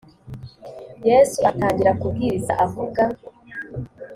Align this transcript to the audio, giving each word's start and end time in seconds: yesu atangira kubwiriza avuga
yesu 1.09 1.37
atangira 1.51 1.91
kubwiriza 1.99 2.53
avuga 2.65 3.01